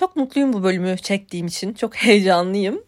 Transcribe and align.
Çok 0.00 0.16
mutluyum 0.16 0.52
bu 0.52 0.62
bölümü 0.62 0.98
çektiğim 0.98 1.46
için. 1.46 1.72
Çok 1.72 1.96
heyecanlıyım. 1.96 2.82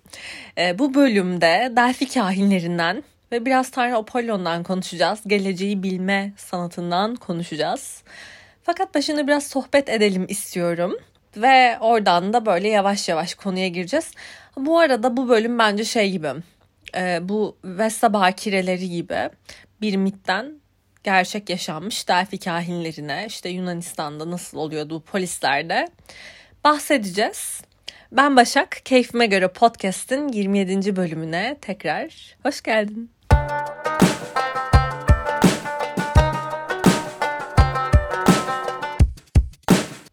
E, 0.59 0.79
bu 0.79 0.95
bölümde 0.95 1.73
Delphi 1.77 2.09
kahinlerinden 2.09 3.03
ve 3.33 3.47
biraz 3.47 3.71
Tanrı 3.71 3.97
Apollon'dan 3.97 4.63
konuşacağız. 4.63 5.21
Geleceği 5.27 5.83
bilme 5.83 6.33
sanatından 6.37 7.17
konuşacağız. 7.17 8.03
Fakat 8.63 8.95
başında 8.95 9.27
biraz 9.27 9.47
sohbet 9.47 9.89
edelim 9.89 10.27
istiyorum. 10.29 10.97
Ve 11.37 11.79
oradan 11.81 12.33
da 12.33 12.47
böyle 12.47 12.69
yavaş 12.69 13.09
yavaş 13.09 13.35
konuya 13.35 13.69
gireceğiz. 13.69 14.11
Bu 14.57 14.79
arada 14.79 15.17
bu 15.17 15.29
bölüm 15.29 15.59
bence 15.59 15.85
şey 15.85 16.11
gibi. 16.11 16.33
E, 16.97 17.29
bu 17.29 17.57
Vesta 17.65 18.13
Bakireleri 18.13 18.91
gibi 18.91 19.31
bir 19.81 19.97
mitten 19.97 20.53
gerçek 21.05 21.51
yaşanmış 21.51 22.09
Delphi 22.09 22.39
kahinlerine 22.39 23.25
işte 23.29 23.49
Yunanistan'da 23.49 24.31
nasıl 24.31 24.59
oluyordu 24.59 25.01
polislerde 25.01 25.89
bahsedeceğiz. 26.65 27.61
Ben 28.13 28.37
Başak, 28.37 28.81
Keyfime 28.85 29.27
Göre 29.27 29.49
Podcast'in 29.49 30.29
27. 30.29 30.97
bölümüne 30.97 31.59
tekrar 31.61 32.37
hoş 32.43 32.63
geldin. 32.63 33.11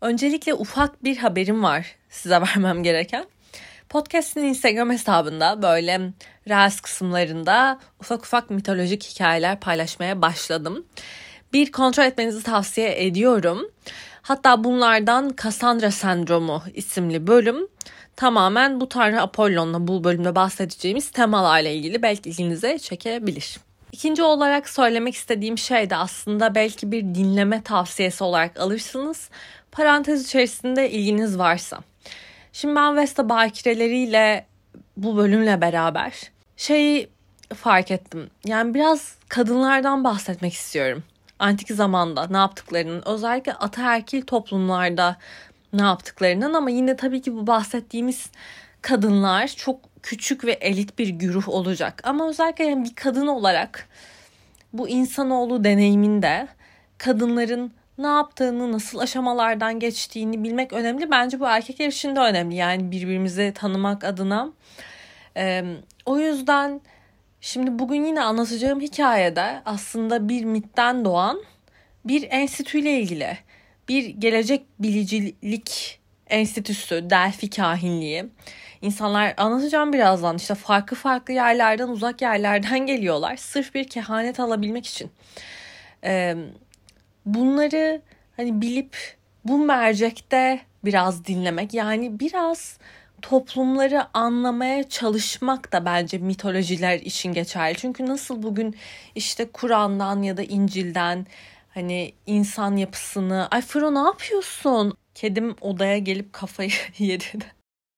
Öncelikle 0.02 0.54
ufak 0.54 1.04
bir 1.04 1.18
haberim 1.18 1.64
var 1.64 1.96
size 2.10 2.42
vermem 2.42 2.84
gereken. 2.84 3.26
Podcast'in 3.90 4.44
Instagram 4.44 4.90
hesabında 4.92 5.62
böyle 5.62 6.02
Reels 6.48 6.80
kısımlarında 6.80 7.80
ufak 8.00 8.20
ufak 8.20 8.50
mitolojik 8.50 9.04
hikayeler 9.04 9.60
paylaşmaya 9.60 10.22
başladım. 10.22 10.86
Bir 11.54 11.72
kontrol 11.72 12.04
etmenizi 12.04 12.44
tavsiye 12.44 13.06
ediyorum. 13.06 13.72
Hatta 14.22 14.64
bunlardan 14.64 15.36
Cassandra 15.44 15.92
Sendromu 15.92 16.64
isimli 16.74 17.28
bölüm 17.28 17.68
tamamen 18.16 18.82
bu 18.82 18.90
Tanrı 18.90 19.22
Apollon'la 19.22 19.88
bu 19.88 20.04
bölümde 20.04 20.36
bahsedeceğimiz 20.36 21.12
temalarla 21.12 21.70
ilgili 21.70 22.02
belki 22.02 22.30
ilginize 22.30 22.80
çekebilir. 22.80 23.60
İkinci 23.92 24.24
olarak 24.24 24.70
söylemek 24.70 25.16
istediğim 25.16 25.58
şey 25.58 25.90
de 25.90 25.96
aslında 25.96 26.56
belki 26.56 26.92
bir 26.92 27.02
dinleme 27.02 27.62
tavsiyesi 27.62 28.24
olarak 28.24 28.60
alırsınız. 28.60 29.30
Parantez 29.72 30.26
içerisinde 30.26 30.92
ilginiz 30.92 31.38
varsa. 31.38 31.80
Şimdi 32.54 32.76
ben 32.76 32.96
Vesta 32.96 33.30
bakireleriyle 33.30 34.46
bu 34.98 35.18
bölümle 35.18 35.62
beraber 35.62 36.14
şeyi 36.58 37.10
fark 37.56 37.92
ettim. 37.92 38.30
Yani 38.46 38.74
biraz 38.74 39.16
kadınlardan 39.30 40.04
bahsetmek 40.04 40.54
istiyorum 40.54 41.04
antik 41.40 41.72
zamanda 41.72 42.28
ne 42.28 42.38
yaptıklarının 42.38 43.04
özellikle 43.06 43.54
ataerkil 43.54 44.22
toplumlarda 44.22 45.18
ne 45.74 45.82
yaptıklarının 45.82 46.54
ama 46.54 46.70
yine 46.70 46.96
tabii 46.96 47.22
ki 47.22 47.36
bu 47.36 47.48
bahsettiğimiz 47.48 48.30
kadınlar 48.82 49.48
çok 49.48 49.80
küçük 50.04 50.46
ve 50.46 50.52
elit 50.52 51.00
bir 51.00 51.08
güruh 51.08 51.50
olacak. 51.50 52.02
Ama 52.04 52.30
özellikle 52.30 52.64
yani 52.64 52.84
bir 52.86 52.96
kadın 52.96 53.28
olarak 53.28 53.88
bu 54.74 54.90
insanoğlu 54.90 55.64
deneyiminde 55.64 56.48
kadınların 56.98 57.74
ne 57.98 58.08
yaptığını, 58.08 58.72
nasıl 58.72 59.00
aşamalardan 59.00 59.80
geçtiğini 59.80 60.44
bilmek 60.44 60.74
önemli. 60.74 61.12
Bence 61.12 61.40
bu 61.40 61.46
erkekler 61.46 61.88
için 61.88 62.16
de 62.16 62.20
önemli. 62.20 62.56
Yani 62.56 62.92
birbirimizi 62.92 63.54
tanımak 63.56 64.04
adına. 64.04 64.50
Ee, 65.38 65.64
o 66.06 66.20
yüzden 66.20 66.82
Şimdi 67.42 67.80
bugün 67.80 68.06
yine 68.06 68.22
anlatacağım 68.22 68.82
hikayede 68.82 69.62
aslında 69.66 70.30
bir 70.30 70.46
mitten 70.46 71.06
doğan 71.06 71.44
bir 72.06 72.28
enstitüyle 72.32 73.00
ilgili 73.00 73.38
bir 73.90 74.08
gelecek 74.08 74.66
bilicilik 74.80 76.00
enstitüsü, 76.28 77.10
Delphi 77.10 77.50
kahinliği. 77.50 78.26
İnsanlar 78.82 79.34
anlatacağım 79.38 79.94
birazdan 79.94 80.38
işte 80.38 80.56
farklı 80.56 80.98
farklı 80.98 81.34
yerlerden 81.34 81.88
uzak 81.88 82.22
yerlerden 82.22 82.86
geliyorlar 82.86 83.36
sırf 83.38 83.76
bir 83.76 83.84
kehanet 83.84 84.40
alabilmek 84.40 84.86
için. 84.86 85.12
Ee, 86.04 86.36
bunları 87.26 88.02
hani 88.38 88.62
bilip 88.62 89.18
bu 89.46 89.58
mercekte 89.58 90.60
biraz 90.86 91.26
dinlemek 91.26 91.74
yani 91.74 92.20
biraz 92.20 92.78
toplumları 93.22 94.18
anlamaya 94.18 94.90
çalışmak 94.90 95.72
da 95.72 95.86
bence 95.86 96.18
mitolojiler 96.18 97.00
için 97.00 97.34
geçerli. 97.34 97.78
Çünkü 97.78 98.06
nasıl 98.06 98.44
bugün 98.44 98.76
işte 99.16 99.46
Kur'an'dan 99.52 100.22
ya 100.22 100.38
da 100.38 100.44
İncil'den 100.44 101.26
hani 101.74 102.14
insan 102.26 102.76
yapısını 102.76 103.48
ay 103.52 103.62
Fro 103.62 103.96
ne 103.96 104.00
yapıyorsun? 104.00 104.94
Kedim 105.16 105.56
odaya 105.62 105.98
gelip 105.98 106.34
kafayı 106.34 106.72
yedi. 106.98 107.26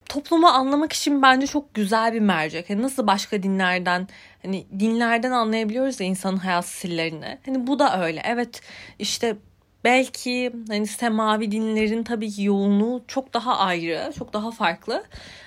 Toplumu 0.06 0.46
anlamak 0.46 0.92
için 0.92 1.22
bence 1.22 1.46
çok 1.46 1.74
güzel 1.74 2.12
bir 2.12 2.20
mercek. 2.20 2.70
Hani 2.70 2.82
nasıl 2.82 3.06
başka 3.06 3.42
dinlerden 3.42 4.08
hani 4.42 4.66
dinlerden 4.78 5.30
anlayabiliyoruz 5.30 6.00
ya 6.00 6.06
insanın 6.06 6.36
hayat 6.36 6.66
sillerini. 6.66 7.38
Hani 7.46 7.66
bu 7.66 7.78
da 7.78 8.04
öyle. 8.04 8.22
Evet 8.24 8.60
işte 8.98 9.36
belki 9.84 10.52
hani 10.68 10.86
semavi 10.86 11.50
dinlerin 11.50 12.02
tabii 12.02 12.30
ki 12.30 12.42
yoğunluğu 12.42 13.04
çok 13.08 13.34
daha 13.34 13.58
ayrı, 13.58 14.12
çok 14.18 14.32
daha 14.32 14.50
farklı. 14.50 15.04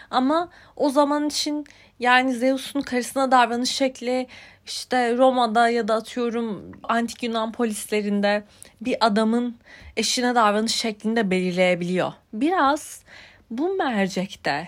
Ama 0.09 0.49
o 0.75 0.89
zaman 0.89 1.27
için 1.27 1.65
yani 1.99 2.33
Zeus'un 2.33 2.81
karısına 2.81 3.31
davranış 3.31 3.69
şekli 3.69 4.27
işte 4.65 5.17
Roma'da 5.17 5.69
ya 5.69 5.87
da 5.87 5.93
atıyorum 5.95 6.71
antik 6.83 7.23
Yunan 7.23 7.51
polislerinde 7.51 8.43
bir 8.81 8.97
adamın 8.99 9.57
eşine 9.97 10.35
davranış 10.35 10.75
şeklinde 10.75 11.31
belirleyebiliyor. 11.31 12.13
Biraz 12.33 13.03
bu 13.51 13.75
mercekte 13.75 14.67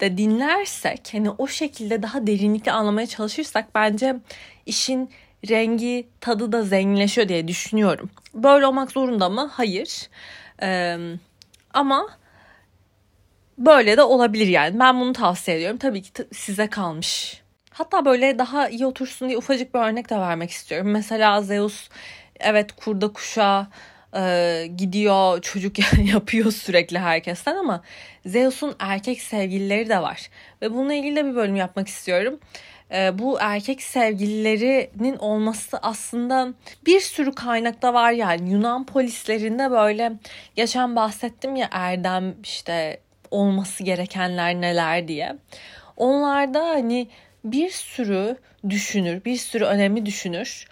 de 0.00 0.18
dinlersek 0.18 1.08
hani 1.12 1.30
o 1.30 1.46
şekilde 1.46 2.02
daha 2.02 2.26
derinlikli 2.26 2.72
anlamaya 2.72 3.06
çalışırsak 3.06 3.74
bence 3.74 4.16
işin 4.66 5.10
rengi, 5.48 6.08
tadı 6.20 6.52
da 6.52 6.62
zenginleşiyor 6.62 7.28
diye 7.28 7.48
düşünüyorum. 7.48 8.10
Böyle 8.34 8.66
olmak 8.66 8.92
zorunda 8.92 9.28
mı? 9.28 9.50
Hayır. 9.52 10.08
Ee, 10.62 10.98
ama 11.74 12.08
böyle 13.58 13.96
de 13.96 14.02
olabilir 14.02 14.46
yani. 14.46 14.78
Ben 14.80 15.00
bunu 15.00 15.12
tavsiye 15.12 15.56
ediyorum. 15.56 15.78
Tabii 15.78 16.02
ki 16.02 16.10
size 16.32 16.66
kalmış. 16.66 17.42
Hatta 17.70 18.04
böyle 18.04 18.38
daha 18.38 18.68
iyi 18.68 18.86
otursun 18.86 19.28
diye 19.28 19.38
ufacık 19.38 19.74
bir 19.74 19.78
örnek 19.80 20.10
de 20.10 20.16
vermek 20.18 20.50
istiyorum. 20.50 20.90
Mesela 20.90 21.42
Zeus 21.42 21.88
evet 22.40 22.72
kurda 22.72 23.12
kuşa 23.12 23.68
e, 24.16 24.66
gidiyor 24.76 25.42
çocuk 25.42 25.76
yapıyor 26.12 26.52
sürekli 26.52 26.98
herkesten 26.98 27.56
ama 27.56 27.82
Zeus'un 28.26 28.74
erkek 28.78 29.20
sevgilileri 29.20 29.88
de 29.88 30.02
var. 30.02 30.30
Ve 30.62 30.72
bununla 30.72 30.94
ilgili 30.94 31.16
de 31.16 31.24
bir 31.24 31.34
bölüm 31.34 31.56
yapmak 31.56 31.88
istiyorum. 31.88 32.40
Ee, 32.92 33.18
bu 33.18 33.36
erkek 33.40 33.82
sevgililerinin 33.82 35.16
olması 35.16 35.78
aslında 35.82 36.54
bir 36.86 37.00
sürü 37.00 37.34
kaynakta 37.34 37.94
var 37.94 38.12
yani 38.12 38.50
Yunan 38.50 38.86
polislerinde 38.86 39.70
böyle 39.70 40.12
geçen 40.56 40.96
bahsettim 40.96 41.56
ya 41.56 41.68
Erdem 41.70 42.34
işte 42.42 43.00
olması 43.30 43.82
gerekenler 43.82 44.54
neler 44.54 45.08
diye. 45.08 45.36
Onlarda 45.96 46.68
hani 46.68 47.08
bir 47.44 47.70
sürü 47.70 48.36
düşünür, 48.68 49.24
bir 49.24 49.36
sürü 49.36 49.64
önemli 49.64 50.06
düşünür. 50.06 50.66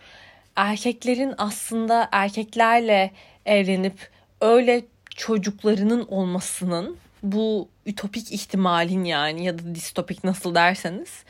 Erkeklerin 0.57 1.35
aslında 1.39 2.09
erkeklerle 2.13 3.11
evlenip 3.47 4.11
öyle 4.41 4.83
çocuklarının 5.17 6.07
olmasının 6.09 6.97
bu 7.23 7.69
ütopik 7.87 8.33
ihtimalin 8.33 9.05
yani 9.05 9.45
ya 9.45 9.59
da 9.59 9.75
distopik 9.75 10.25
nasıl 10.25 10.55
derseniz 10.55 11.25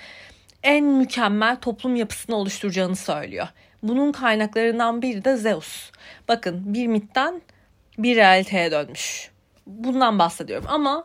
en 0.62 0.84
mükemmel 0.84 1.56
toplum 1.56 1.96
yapısını 1.96 2.36
oluşturacağını 2.36 2.96
söylüyor. 2.96 3.48
Bunun 3.82 4.12
kaynaklarından 4.12 5.02
biri 5.02 5.24
de 5.24 5.36
Zeus. 5.36 5.90
Bakın 6.28 6.74
bir 6.74 6.86
mitten 6.86 7.42
bir 7.98 8.16
realiteye 8.16 8.70
dönmüş. 8.70 9.30
Bundan 9.66 10.18
bahsediyorum 10.18 10.66
ama 10.68 11.04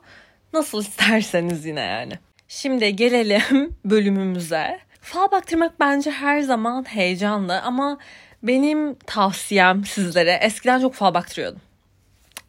nasıl 0.53 0.81
isterseniz 0.87 1.65
yine 1.65 1.81
yani. 1.81 2.13
Şimdi 2.47 2.95
gelelim 2.95 3.75
bölümümüze. 3.85 4.79
Fal 5.01 5.31
baktırmak 5.31 5.79
bence 5.79 6.11
her 6.11 6.39
zaman 6.39 6.83
heyecanlı 6.83 7.61
ama 7.61 7.97
benim 8.43 8.95
tavsiyem 8.95 9.85
sizlere 9.85 10.31
eskiden 10.31 10.81
çok 10.81 10.93
fal 10.93 11.13
baktırıyordum. 11.13 11.61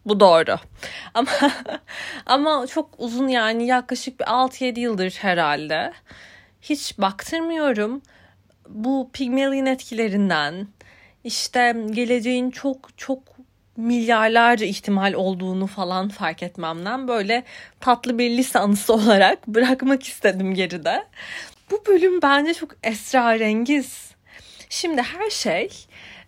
Bu 0.06 0.20
doğru. 0.20 0.56
Ama 1.14 1.30
ama 2.26 2.66
çok 2.66 2.90
uzun 2.98 3.28
yani 3.28 3.66
yaklaşık 3.66 4.20
bir 4.20 4.24
6-7 4.24 4.80
yıldır 4.80 5.10
herhalde 5.10 5.92
hiç 6.64 6.99
baktırmıyorum. 6.99 8.02
Bu 8.69 9.11
Pygmalion 9.12 9.66
etkilerinden 9.66 10.69
işte 11.25 11.76
geleceğin 11.90 12.50
çok 12.50 12.99
çok 12.99 13.22
milyarlarca 13.76 14.66
ihtimal 14.66 15.12
olduğunu 15.12 15.66
falan 15.66 16.08
fark 16.08 16.43
etmemden 16.43 17.08
böyle 17.08 17.44
tatlı 17.81 18.19
bir 18.19 18.31
lise 18.31 18.58
anısı 18.58 18.93
olarak 18.94 19.46
bırakmak 19.46 20.02
istedim 20.02 20.55
geride. 20.55 21.06
Bu 21.70 21.82
bölüm 21.87 22.22
bence 22.22 22.55
çok 22.55 22.70
esrarengiz. 22.82 24.10
Şimdi 24.69 25.02
her 25.02 25.31
şey 25.31 25.70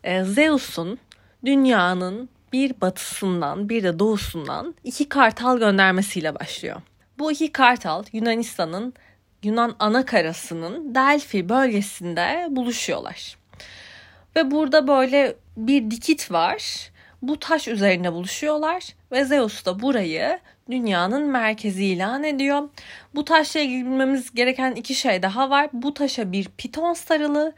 e, 0.04 0.24
Zeus'un 0.24 0.98
dünyanın 1.44 2.28
bir 2.52 2.80
batısından 2.80 3.68
bir 3.68 3.82
de 3.82 3.98
doğusundan 3.98 4.74
iki 4.84 5.08
kartal 5.08 5.58
göndermesiyle 5.58 6.34
başlıyor. 6.34 6.80
Bu 7.18 7.32
iki 7.32 7.52
kartal 7.52 8.04
Yunanistan'ın 8.12 8.94
Yunan 9.46 9.76
ana 9.78 10.04
karasının 10.04 10.94
Delphi 10.94 11.48
bölgesinde 11.48 12.46
buluşuyorlar. 12.50 13.36
Ve 14.36 14.50
burada 14.50 14.88
böyle 14.88 15.36
bir 15.56 15.90
dikit 15.90 16.32
var. 16.32 16.90
Bu 17.22 17.38
taş 17.38 17.68
üzerine 17.68 18.12
buluşuyorlar 18.12 18.82
ve 19.12 19.24
Zeus 19.24 19.66
da 19.66 19.80
burayı 19.80 20.38
dünyanın 20.70 21.28
merkezi 21.28 21.84
ilan 21.84 22.24
ediyor. 22.24 22.68
Bu 23.14 23.24
taşla 23.24 23.60
ilgili 23.60 23.84
bilmemiz 23.84 24.34
gereken 24.34 24.72
iki 24.72 24.94
şey 24.94 25.22
daha 25.22 25.50
var. 25.50 25.68
Bu 25.72 25.94
taşa 25.94 26.32
bir 26.32 26.48
piton 26.58 26.94
sarılı 26.94 27.52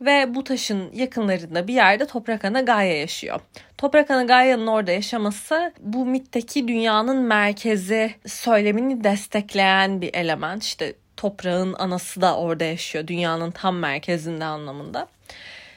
ve 0.00 0.34
bu 0.34 0.44
taşın 0.44 0.92
yakınlarında 0.92 1.68
bir 1.68 1.74
yerde 1.74 2.06
Toprak 2.06 2.44
Ana 2.44 2.60
Gaia 2.60 2.94
yaşıyor. 2.96 3.40
Toprak 3.78 4.10
Ana 4.10 4.24
Gaia'nın 4.24 4.66
orada 4.66 4.92
yaşaması 4.92 5.72
bu 5.80 6.06
mitteki 6.06 6.68
dünyanın 6.68 7.16
merkezi 7.16 8.14
söylemini 8.26 9.04
destekleyen 9.04 10.00
bir 10.00 10.14
element. 10.14 10.64
İşte 10.64 10.94
toprağın 11.24 11.74
anası 11.78 12.20
da 12.20 12.36
orada 12.36 12.64
yaşıyor. 12.64 13.06
Dünyanın 13.06 13.50
tam 13.50 13.76
merkezinde 13.76 14.44
anlamında. 14.44 15.08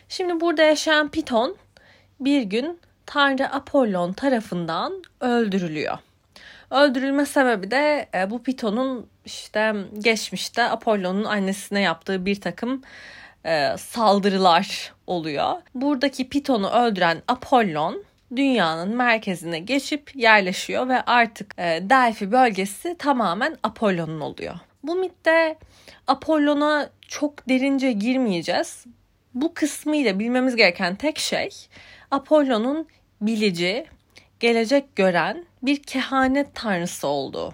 Şimdi 0.10 0.40
burada 0.42 0.64
yaşayan 0.64 1.10
Piton 1.10 1.58
bir 2.20 2.42
gün 2.42 2.80
Tanrı 3.06 3.54
Apollon 3.54 4.14
tarafından 4.14 5.04
öldürülüyor. 5.22 5.98
Öldürülme 6.72 7.26
sebebi 7.26 7.72
de 7.72 8.10
e, 8.14 8.30
bu 8.30 8.44
Piton'un 8.44 9.08
işte 9.26 9.74
geçmişte 10.00 10.64
Apollon'un 10.64 11.24
annesine 11.24 11.82
yaptığı 11.82 12.26
bir 12.26 12.42
takım 12.42 12.82
e, 13.46 13.78
saldırılar 13.78 14.94
oluyor. 15.08 15.54
Buradaki 15.76 16.30
Piton'u 16.30 16.70
öldüren 16.70 17.22
Apollon 17.28 18.04
dünyanın 18.36 18.96
merkezine 18.96 19.60
geçip 19.60 20.16
yerleşiyor 20.16 20.88
ve 20.88 21.02
artık 21.02 21.54
e, 21.58 21.80
Delphi 21.90 22.32
bölgesi 22.32 22.96
tamamen 22.98 23.58
Apollon'un 23.64 24.22
oluyor. 24.22 24.56
Bu 24.88 24.96
mitte 24.96 25.58
Apollon'a 26.08 26.90
çok 27.08 27.50
derince 27.50 27.92
girmeyeceğiz. 27.92 28.86
Bu 29.34 29.54
kısmıyla 29.54 30.20
bilmemiz 30.20 30.56
gereken 30.56 30.96
tek 30.96 31.20
şey 31.20 31.50
Apollon'un 32.12 32.88
bilici, 33.22 33.86
gelecek 34.40 34.96
gören 34.96 35.46
bir 35.64 35.84
kehanet 35.84 36.56
tanrısı 36.56 37.08
olduğu. 37.08 37.54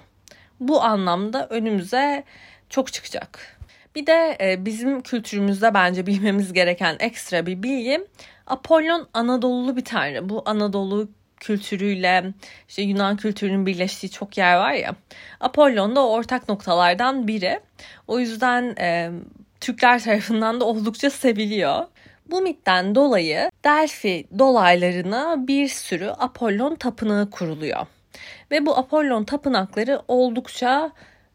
Bu 0.59 0.81
anlamda 0.81 1.47
önümüze 1.47 2.23
çok 2.69 2.93
çıkacak. 2.93 3.59
Bir 3.95 4.05
de 4.05 4.37
e, 4.41 4.65
bizim 4.65 5.01
kültürümüzde 5.01 5.73
bence 5.73 6.05
bilmemiz 6.05 6.53
gereken 6.53 6.95
ekstra 6.99 7.45
bir 7.45 7.63
bilgi 7.63 8.07
Apollon 8.47 9.07
Anadolu'lu 9.13 9.75
bir 9.75 9.85
tanrı. 9.85 10.29
Bu 10.29 10.41
Anadolu 10.45 11.09
kültürüyle 11.43 12.33
işte 12.69 12.81
Yunan 12.81 13.17
kültürünün 13.17 13.65
birleştiği 13.65 14.09
çok 14.09 14.37
yer 14.37 14.55
var 14.55 14.73
ya. 14.73 14.95
Apollon 15.39 15.95
da 15.95 16.07
ortak 16.07 16.49
noktalardan 16.49 17.27
biri. 17.27 17.59
O 18.07 18.19
yüzden 18.19 18.75
e, 18.79 19.11
Türkler 19.61 20.03
tarafından 20.03 20.61
da 20.61 20.65
oldukça 20.65 21.09
seviliyor. 21.09 21.85
Bu 22.31 22.41
mitten 22.41 22.95
dolayı 22.95 23.51
Delphi 23.63 24.27
dolaylarına 24.39 25.47
bir 25.47 25.67
sürü 25.67 26.07
Apollon 26.07 26.75
tapınağı 26.75 27.29
kuruluyor. 27.29 27.85
Ve 28.51 28.65
bu 28.65 28.77
Apollon 28.77 29.23
tapınakları 29.23 30.01
oldukça 30.07 30.91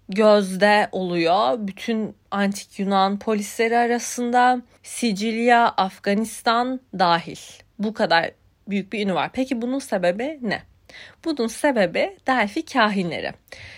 gözde 0.08 0.88
oluyor. 0.92 1.58
Bütün 1.58 2.14
antik 2.30 2.78
Yunan 2.78 3.18
polisleri 3.18 3.78
arasında 3.78 4.62
Sicilya, 4.82 5.68
Afganistan 5.68 6.80
dahil. 6.98 7.38
Bu 7.78 7.94
kadar 7.94 8.30
büyük 8.70 8.92
bir 8.92 9.06
ünü 9.06 9.14
var. 9.14 9.30
Peki 9.32 9.62
bunun 9.62 9.78
sebebi 9.78 10.38
ne? 10.42 10.62
Bunun 11.24 11.46
sebebi 11.46 12.16
Delphi 12.26 12.64
kahinleri. 12.64 13.32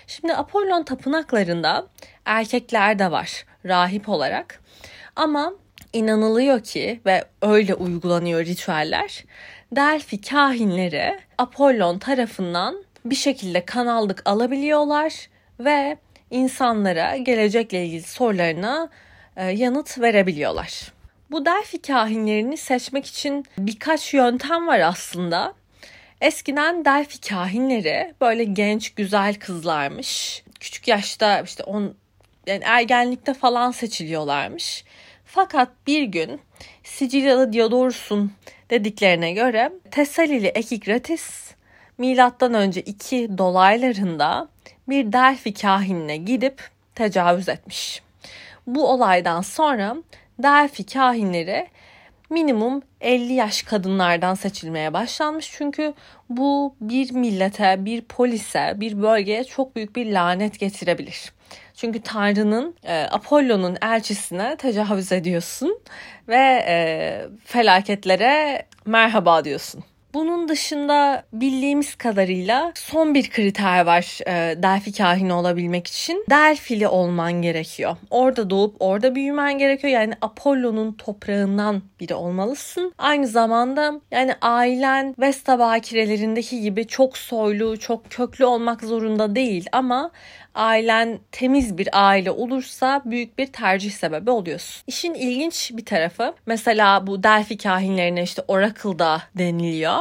Şimdi 0.06 0.34
Apollon 0.34 0.82
tapınaklarında 0.82 1.86
erkekler 2.24 2.98
de 2.98 3.10
var 3.10 3.44
rahip 3.66 4.08
olarak. 4.08 4.60
Ama 5.16 5.52
inanılıyor 5.92 6.60
ki 6.60 7.00
ve 7.06 7.24
öyle 7.42 7.74
uygulanıyor 7.74 8.40
ritüeller. 8.40 9.24
Delphi 9.72 10.20
kahinleri 10.20 11.20
Apollon 11.38 11.98
tarafından 11.98 12.84
bir 13.04 13.14
şekilde 13.14 13.64
kanallık 13.64 14.22
alabiliyorlar 14.24 15.28
ve 15.60 15.96
insanlara 16.30 17.16
gelecekle 17.16 17.84
ilgili 17.86 18.02
sorularına 18.02 18.88
e, 19.36 19.44
yanıt 19.44 20.00
verebiliyorlar. 20.00 20.92
Bu 21.30 21.46
Delphi 21.46 21.82
kahinlerini 21.82 22.56
seçmek 22.56 23.06
için 23.06 23.44
birkaç 23.58 24.14
yöntem 24.14 24.66
var 24.66 24.80
aslında. 24.80 25.54
Eskiden 26.20 26.84
Delphi 26.84 27.20
kahinleri 27.20 28.14
böyle 28.20 28.44
genç 28.44 28.94
güzel 28.94 29.34
kızlarmış. 29.34 30.42
Küçük 30.60 30.88
yaşta 30.88 31.40
işte 31.40 31.64
on 31.64 31.94
yani 32.46 32.62
ergenlikte 32.64 33.34
falan 33.34 33.70
seçiliyorlarmış. 33.70 34.84
Fakat 35.24 35.68
bir 35.86 36.02
gün 36.02 36.40
Sicilyalı 36.84 37.52
Diodorus'un 37.52 38.32
dediklerine 38.70 39.32
göre 39.32 39.72
Tesalili 39.90 40.46
Ekikratis 40.46 41.54
milattan 41.98 42.54
önce 42.54 42.80
2 42.80 43.38
dolaylarında 43.38 44.48
bir 44.88 45.12
Delphi 45.12 45.54
kahinine 45.54 46.16
gidip 46.16 46.62
tecavüz 46.94 47.48
etmiş. 47.48 48.02
Bu 48.66 48.88
olaydan 48.88 49.40
sonra 49.40 49.96
Delphi 50.42 50.86
kahinleri 50.86 51.68
minimum 52.30 52.82
50 53.00 53.32
yaş 53.32 53.62
kadınlardan 53.62 54.34
seçilmeye 54.34 54.92
başlanmış. 54.92 55.52
Çünkü 55.52 55.94
bu 56.28 56.74
bir 56.80 57.12
millete, 57.12 57.84
bir 57.84 58.02
polise, 58.02 58.74
bir 58.76 59.02
bölgeye 59.02 59.44
çok 59.44 59.76
büyük 59.76 59.96
bir 59.96 60.12
lanet 60.12 60.58
getirebilir. 60.58 61.32
Çünkü 61.74 62.02
Tanrı'nın 62.02 62.74
e, 62.84 63.02
Apollo'nun 63.02 63.76
elçisine 63.82 64.56
tecavüz 64.56 65.12
ediyorsun 65.12 65.80
ve 66.28 66.64
e, 66.66 67.26
felaketlere 67.44 68.62
merhaba 68.86 69.44
diyorsun. 69.44 69.84
Bunun 70.14 70.48
dışında 70.48 71.22
bildiğimiz 71.32 71.94
kadarıyla 71.94 72.72
son 72.74 73.14
bir 73.14 73.30
kriter 73.30 73.86
var 73.86 74.18
e, 74.26 74.62
Delphi 74.62 74.92
kahini 74.92 75.32
olabilmek 75.32 75.86
için. 75.86 76.24
Delphili 76.30 76.88
olman 76.88 77.32
gerekiyor. 77.32 77.96
Orada 78.10 78.50
doğup 78.50 78.76
orada 78.80 79.14
büyümen 79.14 79.58
gerekiyor. 79.58 79.92
Yani 79.92 80.14
Apollo'nun 80.20 80.92
toprağından 80.92 81.82
biri 82.00 82.14
olmalısın. 82.14 82.92
Aynı 82.98 83.26
zamanda 83.26 84.00
yani 84.10 84.34
ailen 84.40 85.14
Vesta 85.18 85.58
bakirelerindeki 85.58 86.60
gibi 86.60 86.86
çok 86.86 87.18
soylu, 87.18 87.78
çok 87.78 88.10
köklü 88.10 88.44
olmak 88.44 88.82
zorunda 88.82 89.34
değil 89.34 89.66
ama 89.72 90.10
ailen 90.54 91.18
temiz 91.32 91.78
bir 91.78 91.88
aile 91.92 92.30
olursa 92.30 93.02
büyük 93.04 93.38
bir 93.38 93.46
tercih 93.46 93.90
sebebi 93.90 94.30
oluyorsun. 94.30 94.82
İşin 94.86 95.14
ilginç 95.14 95.70
bir 95.74 95.84
tarafı 95.84 96.34
mesela 96.46 97.06
bu 97.06 97.22
Delphi 97.22 97.56
kahinlerine 97.58 98.22
işte 98.22 98.42
Oracle'da 98.48 99.22
deniliyor. 99.38 99.98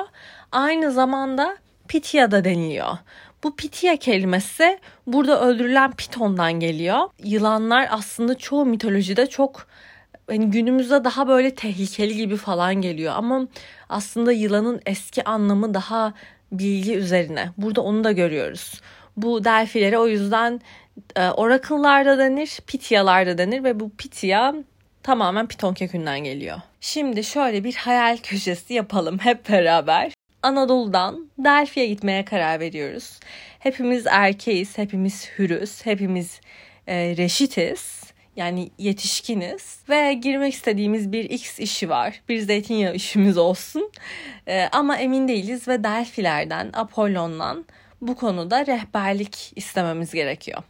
Aynı 0.52 0.92
zamanda 0.92 1.58
Pitya'da 1.88 2.44
deniliyor. 2.44 2.98
Bu 3.44 3.56
Pitya 3.56 3.98
kelimesi 3.98 4.80
burada 5.08 5.42
öldürülen 5.42 5.92
Piton'dan 5.92 6.54
geliyor. 6.54 7.00
Yılanlar 7.24 7.88
aslında 7.92 8.38
çoğu 8.38 8.66
mitolojide 8.66 9.28
çok 9.28 9.68
hani 10.30 10.52
günümüzde 10.52 11.04
daha 11.04 11.28
böyle 11.28 11.56
tehlikeli 11.56 12.16
gibi 12.16 12.38
falan 12.38 12.76
geliyor 12.76 13.14
ama 13.16 13.48
aslında 13.90 14.32
yılanın 14.32 14.82
eski 14.86 15.24
anlamı 15.24 15.74
daha 15.74 16.14
bilgi 16.52 16.96
üzerine. 16.96 17.50
Burada 17.58 17.82
onu 17.82 18.04
da 18.04 18.12
görüyoruz. 18.12 18.82
Bu 19.22 19.44
delfilere 19.44 19.98
o 19.98 20.08
yüzden 20.08 20.62
e, 21.16 21.30
oracle'larda 21.30 22.18
denir, 22.18 22.60
pityalarda 22.68 23.38
denir 23.38 23.64
ve 23.64 23.80
bu 23.80 23.90
pitya 23.90 24.56
tamamen 25.04 25.48
piton 25.48 25.74
kökünden 25.74 26.20
geliyor. 26.20 26.58
Şimdi 26.82 27.24
şöyle 27.24 27.64
bir 27.64 27.76
hayal 27.76 28.18
köşesi 28.18 28.74
yapalım 28.74 29.20
hep 29.20 29.50
beraber. 29.50 30.14
Anadolu'dan 30.44 31.30
Delphi'ye 31.38 31.88
gitmeye 31.88 32.26
karar 32.26 32.60
veriyoruz. 32.60 33.20
Hepimiz 33.60 34.08
erkeğiz, 34.08 34.78
hepimiz 34.78 35.30
hürüz, 35.38 35.86
hepimiz 35.86 36.42
e, 36.88 37.18
reşitiz. 37.18 38.04
Yani 38.36 38.70
yetişkiniz 38.78 39.80
ve 39.90 40.14
girmek 40.14 40.54
istediğimiz 40.54 41.12
bir 41.12 41.24
X 41.30 41.60
işi 41.60 41.90
var. 41.90 42.22
Bir 42.30 42.40
zeytinyağı 42.40 42.96
işimiz 42.96 43.38
olsun. 43.38 43.92
E, 44.48 44.70
ama 44.72 44.98
emin 44.98 45.28
değiliz 45.28 45.68
ve 45.68 45.84
Delphi'lerden, 45.84 46.70
Apollon'dan 46.74 47.66
bu 48.02 48.16
konuda 48.16 48.66
rehberlik 48.66 49.52
istememiz 49.56 50.12
gerekiyor. 50.12 50.64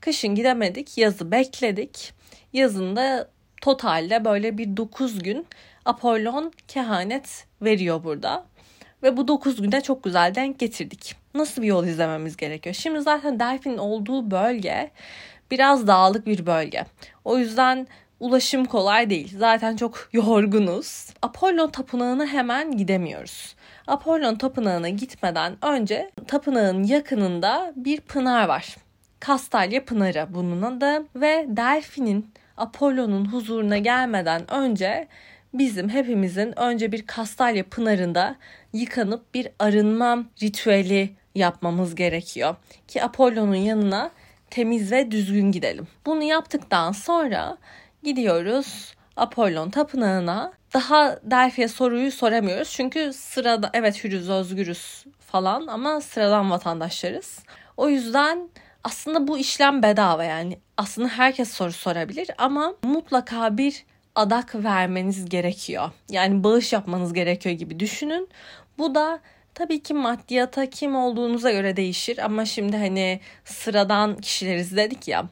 Kışın 0.00 0.34
gidemedik, 0.34 0.98
yazı 0.98 1.30
bekledik. 1.30 2.12
Yazında 2.52 3.30
totalde 3.62 4.24
böyle 4.24 4.58
bir 4.58 4.76
9 4.76 5.22
gün 5.22 5.46
Apollon 5.84 6.52
kehanet 6.68 7.46
veriyor 7.62 8.04
burada. 8.04 8.46
Ve 9.02 9.16
bu 9.16 9.28
9 9.28 9.62
günde 9.62 9.80
çok 9.80 10.04
güzel 10.04 10.34
denk 10.34 10.58
getirdik. 10.58 11.16
Nasıl 11.34 11.62
bir 11.62 11.66
yol 11.66 11.86
izlememiz 11.86 12.36
gerekiyor? 12.36 12.74
Şimdi 12.74 13.00
zaten 13.00 13.40
Delphi'nin 13.40 13.78
olduğu 13.78 14.30
bölge 14.30 14.90
biraz 15.50 15.86
dağlık 15.86 16.26
bir 16.26 16.46
bölge. 16.46 16.84
O 17.24 17.38
yüzden 17.38 17.86
ulaşım 18.20 18.64
kolay 18.64 19.10
değil. 19.10 19.38
Zaten 19.38 19.76
çok 19.76 20.08
yorgunuz. 20.12 21.10
Apollon 21.22 21.70
tapınağına 21.70 22.26
hemen 22.26 22.76
gidemiyoruz. 22.76 23.54
Apollon 23.88 24.34
tapınağına 24.34 24.88
gitmeden 24.88 25.64
önce 25.64 26.10
tapınağın 26.26 26.82
yakınında 26.82 27.72
bir 27.76 28.00
pınar 28.00 28.48
var. 28.48 28.76
Kastalya 29.20 29.84
Pınarı 29.84 30.26
bunun 30.30 30.62
adı 30.62 31.06
ve 31.14 31.46
Delfi'nin 31.48 32.30
Apollon'un 32.56 33.32
huzuruna 33.32 33.78
gelmeden 33.78 34.50
önce 34.50 35.08
bizim 35.54 35.88
hepimizin 35.88 36.58
önce 36.58 36.92
bir 36.92 37.06
Kastalya 37.06 37.64
Pınarı'nda 37.64 38.36
yıkanıp 38.72 39.34
bir 39.34 39.48
arınma 39.58 40.24
ritüeli 40.42 41.10
yapmamız 41.34 41.94
gerekiyor. 41.94 42.56
Ki 42.88 43.02
Apollon'un 43.02 43.54
yanına 43.54 44.10
temiz 44.50 44.92
ve 44.92 45.10
düzgün 45.10 45.52
gidelim. 45.52 45.88
Bunu 46.06 46.22
yaptıktan 46.22 46.92
sonra 46.92 47.56
gidiyoruz 48.02 48.94
Apollon 49.16 49.70
tapınağına. 49.70 50.57
Daha 50.74 51.18
Delphi'ye 51.22 51.68
soruyu 51.68 52.12
soramıyoruz. 52.12 52.70
Çünkü 52.70 53.12
sırada 53.12 53.70
evet 53.72 54.04
hürüz 54.04 54.30
özgürüz 54.30 55.04
falan 55.20 55.66
ama 55.66 56.00
sıradan 56.00 56.50
vatandaşlarız. 56.50 57.38
O 57.76 57.88
yüzden 57.88 58.48
aslında 58.84 59.28
bu 59.28 59.38
işlem 59.38 59.82
bedava 59.82 60.24
yani. 60.24 60.58
Aslında 60.76 61.08
herkes 61.08 61.52
soru 61.52 61.72
sorabilir 61.72 62.30
ama 62.38 62.74
mutlaka 62.82 63.58
bir 63.58 63.84
adak 64.14 64.54
vermeniz 64.54 65.28
gerekiyor. 65.28 65.90
Yani 66.10 66.44
bağış 66.44 66.72
yapmanız 66.72 67.12
gerekiyor 67.12 67.54
gibi 67.54 67.80
düşünün. 67.80 68.28
Bu 68.78 68.94
da 68.94 69.20
tabii 69.54 69.82
ki 69.82 69.94
maddiyata 69.94 70.70
kim 70.70 70.96
olduğunuza 70.96 71.50
göre 71.50 71.76
değişir 71.76 72.18
ama 72.18 72.44
şimdi 72.44 72.76
hani 72.76 73.20
sıradan 73.44 74.16
kişileriz 74.16 74.76
dedik 74.76 75.08
ya. 75.08 75.24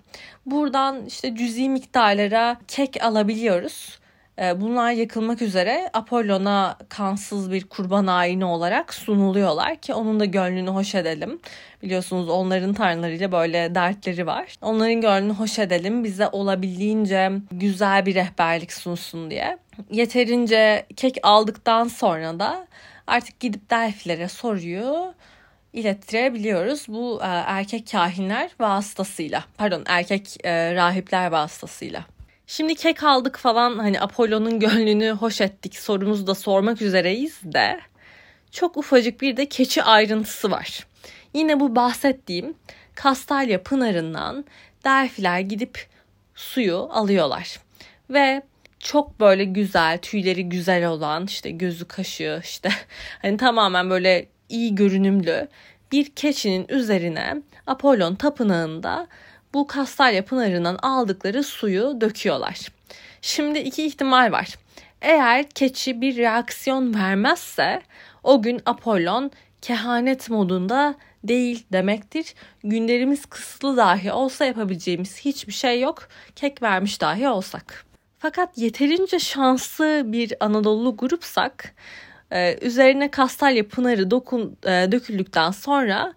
Buradan 0.46 1.06
işte 1.06 1.36
cüzi 1.36 1.68
miktarlara 1.68 2.56
kek 2.68 3.04
alabiliyoruz. 3.04 3.98
Ee, 4.38 4.60
bunlar 4.60 4.92
yakılmak 4.92 5.42
üzere 5.42 5.90
Apollon'a 5.92 6.78
kansız 6.88 7.52
bir 7.52 7.68
kurban 7.68 8.06
ayini 8.06 8.44
olarak 8.44 8.94
sunuluyorlar 8.94 9.76
ki 9.76 9.94
onun 9.94 10.20
da 10.20 10.24
gönlünü 10.24 10.70
hoş 10.70 10.94
edelim. 10.94 11.40
Biliyorsunuz 11.82 12.28
onların 12.28 12.74
tanrılarıyla 12.74 13.32
böyle 13.32 13.74
dertleri 13.74 14.26
var. 14.26 14.54
Onların 14.62 15.00
gönlünü 15.00 15.32
hoş 15.32 15.58
edelim 15.58 16.04
bize 16.04 16.28
olabildiğince 16.28 17.32
güzel 17.50 18.06
bir 18.06 18.14
rehberlik 18.14 18.72
sunsun 18.72 19.30
diye. 19.30 19.58
Yeterince 19.90 20.86
kek 20.96 21.16
aldıktan 21.22 21.88
sonra 21.88 22.38
da 22.38 22.66
artık 23.06 23.40
gidip 23.40 23.70
Delfilere 23.70 24.28
soruyu 24.28 25.14
ilettirebiliyoruz 25.72 26.88
bu 26.88 27.20
e, 27.22 27.26
erkek 27.26 27.90
kahinler 27.92 28.50
vasıtasıyla. 28.60 29.44
Pardon 29.58 29.82
erkek 29.86 30.36
e, 30.44 30.74
rahipler 30.74 31.30
vasıtasıyla. 31.30 32.15
Şimdi 32.46 32.74
kek 32.74 33.02
aldık 33.02 33.36
falan 33.38 33.78
hani 33.78 34.00
Apollo'nun 34.00 34.60
gönlünü 34.60 35.10
hoş 35.10 35.40
ettik 35.40 35.76
sorumuzu 35.76 36.26
da 36.26 36.34
sormak 36.34 36.82
üzereyiz 36.82 37.40
de 37.42 37.80
çok 38.50 38.76
ufacık 38.76 39.20
bir 39.20 39.36
de 39.36 39.46
keçi 39.48 39.82
ayrıntısı 39.82 40.50
var. 40.50 40.86
Yine 41.34 41.60
bu 41.60 41.76
bahsettiğim 41.76 42.54
Kastalya 42.94 43.62
Pınarı'ndan 43.62 44.44
Delfiler 44.84 45.40
gidip 45.40 45.86
suyu 46.34 46.88
alıyorlar. 46.92 47.60
Ve 48.10 48.42
çok 48.78 49.20
böyle 49.20 49.44
güzel, 49.44 49.98
tüyleri 49.98 50.48
güzel 50.48 50.86
olan, 50.86 51.26
işte 51.26 51.50
gözü 51.50 51.84
kaşı, 51.84 52.40
işte 52.44 52.68
hani 53.22 53.36
tamamen 53.36 53.90
böyle 53.90 54.26
iyi 54.48 54.74
görünümlü 54.74 55.48
bir 55.92 56.14
keçinin 56.14 56.66
üzerine 56.68 57.42
Apollon 57.66 58.14
tapınağında 58.14 59.06
bu 59.56 59.66
Kastalya 59.66 60.24
Pınarı'ndan 60.24 60.78
aldıkları 60.82 61.42
suyu 61.42 62.00
döküyorlar. 62.00 62.68
Şimdi 63.22 63.58
iki 63.58 63.86
ihtimal 63.86 64.32
var. 64.32 64.54
Eğer 65.02 65.48
keçi 65.48 66.00
bir 66.00 66.16
reaksiyon 66.16 66.94
vermezse 66.94 67.82
o 68.22 68.42
gün 68.42 68.60
Apollon 68.66 69.30
kehanet 69.62 70.30
modunda 70.30 70.94
değil 71.24 71.66
demektir. 71.72 72.34
Günlerimiz 72.64 73.26
kısıtlı 73.26 73.76
dahi 73.76 74.12
olsa 74.12 74.44
yapabileceğimiz 74.44 75.20
hiçbir 75.20 75.52
şey 75.52 75.80
yok. 75.80 76.08
Kek 76.34 76.62
vermiş 76.62 77.00
dahi 77.00 77.28
olsak. 77.28 77.84
Fakat 78.18 78.58
yeterince 78.58 79.18
şanslı 79.18 80.02
bir 80.06 80.34
Anadolu 80.40 80.96
grupsak 80.96 81.74
e, 82.30 82.58
üzerine 82.62 83.10
Kastalya 83.10 83.68
Pınarı 83.68 84.10
dokun, 84.10 84.56
e, 84.64 84.92
döküldükten 84.92 85.50
sonra 85.50 86.14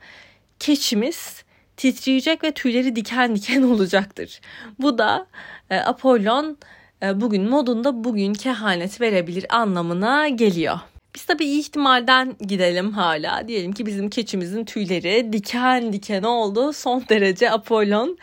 keçimiz 0.59 1.43
titreyecek 1.79 2.43
ve 2.43 2.51
tüyleri 2.51 2.95
diken 2.95 3.35
diken 3.35 3.61
olacaktır. 3.73 4.41
Bu 4.79 4.97
da 4.97 5.27
e, 5.69 5.77
Apollon 5.77 6.57
e, 7.03 7.21
bugün 7.21 7.49
modunda 7.49 8.03
bugün 8.03 8.33
kehanet 8.33 9.01
verebilir 9.01 9.45
anlamına 9.49 10.27
geliyor. 10.29 10.79
Biz 11.15 11.25
tabii 11.25 11.45
ihtimalden 11.45 12.35
gidelim 12.39 12.91
hala. 12.91 13.47
Diyelim 13.47 13.71
ki 13.71 13.85
bizim 13.85 14.09
keçimizin 14.09 14.65
tüyleri 14.65 15.33
diken 15.33 15.93
diken 15.93 16.23
oldu. 16.23 16.73
Son 16.73 17.03
derece 17.09 17.51
Apollon 17.51 18.17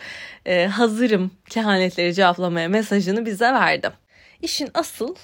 e, 0.46 0.66
hazırım 0.66 1.30
kehanetleri 1.50 2.14
cevaplamaya 2.14 2.68
mesajını 2.68 3.26
bize 3.26 3.52
verdi. 3.52 3.90
İşin 4.42 4.68
asıl 4.74 5.14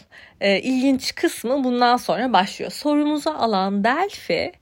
e, 0.40 0.60
ilginç 0.60 1.14
kısmı 1.14 1.64
bundan 1.64 1.96
sonra 1.96 2.32
başlıyor. 2.32 2.70
Sorumuzu 2.70 3.30
alan 3.30 3.84
Delphi 3.84 4.52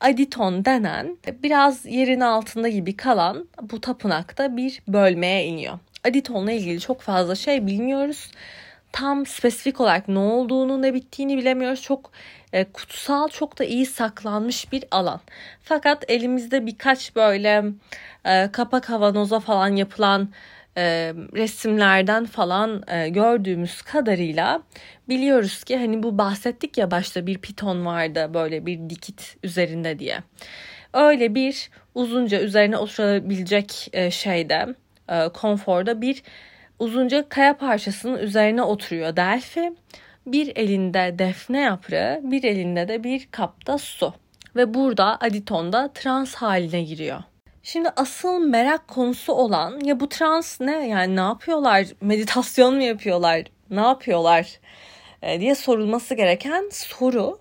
Aditon 0.00 0.64
denen 0.64 1.16
biraz 1.42 1.86
yerin 1.86 2.20
altında 2.20 2.68
gibi 2.68 2.96
kalan 2.96 3.48
bu 3.62 3.80
tapınakta 3.80 4.56
bir 4.56 4.82
bölmeye 4.88 5.44
iniyor. 5.44 5.78
Aditon'la 6.08 6.52
ilgili 6.52 6.80
çok 6.80 7.00
fazla 7.00 7.34
şey 7.34 7.66
bilmiyoruz. 7.66 8.30
Tam 8.92 9.26
spesifik 9.26 9.80
olarak 9.80 10.08
ne 10.08 10.18
olduğunu 10.18 10.82
ne 10.82 10.94
bittiğini 10.94 11.36
bilemiyoruz. 11.36 11.82
Çok 11.82 12.10
e, 12.52 12.64
kutsal 12.64 13.28
çok 13.28 13.58
da 13.58 13.64
iyi 13.64 13.86
saklanmış 13.86 14.72
bir 14.72 14.84
alan. 14.90 15.20
Fakat 15.62 16.04
elimizde 16.10 16.66
birkaç 16.66 17.16
böyle 17.16 17.64
e, 18.24 18.48
kapak 18.52 18.84
kavanoza 18.84 19.40
falan 19.40 19.76
yapılan 19.76 20.28
e, 20.76 20.82
resimlerden 21.34 22.24
falan 22.26 22.82
e, 22.88 23.08
gördüğümüz 23.08 23.82
kadarıyla 23.82 24.62
biliyoruz 25.08 25.64
ki 25.64 25.76
hani 25.76 26.02
bu 26.02 26.18
bahsettik 26.18 26.78
ya 26.78 26.90
başta 26.90 27.26
bir 27.26 27.38
piton 27.38 27.86
vardı 27.86 28.30
böyle 28.34 28.66
bir 28.66 28.90
dikit 28.90 29.36
üzerinde 29.42 29.98
diye. 29.98 30.18
Öyle 30.94 31.34
bir 31.34 31.70
uzunca 31.94 32.40
üzerine 32.40 32.76
oturabilecek 32.76 33.88
e, 33.92 34.10
şeyde 34.10 34.66
e, 35.08 35.28
konforda 35.28 36.00
bir 36.00 36.22
uzunca 36.78 37.28
kaya 37.28 37.56
parçasının 37.56 38.18
üzerine 38.18 38.62
oturuyor 38.62 39.16
Delphi. 39.16 39.72
Bir 40.26 40.56
elinde 40.56 41.14
defne 41.18 41.60
yaprağı, 41.60 42.20
bir 42.22 42.44
elinde 42.44 42.88
de 42.88 43.04
bir 43.04 43.28
kapta 43.30 43.78
su. 43.78 44.14
Ve 44.56 44.74
burada 44.74 45.18
Aditon 45.20 45.72
da 45.72 45.92
trans 45.92 46.34
haline 46.34 46.82
giriyor. 46.82 47.22
Şimdi 47.62 47.88
asıl 47.96 48.38
merak 48.38 48.88
konusu 48.88 49.32
olan 49.32 49.80
ya 49.84 50.00
bu 50.00 50.08
trans 50.08 50.60
ne 50.60 50.88
yani 50.88 51.16
ne 51.16 51.20
yapıyorlar 51.20 51.86
meditasyon 52.00 52.74
mu 52.74 52.82
yapıyorlar 52.82 53.44
ne 53.70 53.80
yapıyorlar 53.80 54.60
e, 55.22 55.40
diye 55.40 55.54
sorulması 55.54 56.14
gereken 56.14 56.68
soru. 56.72 57.38